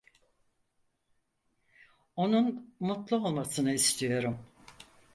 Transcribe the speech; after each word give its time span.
Onun 2.15 2.75
mutlu 2.79 3.17
olmasını 3.17 3.73
istiyorum. 3.73 4.39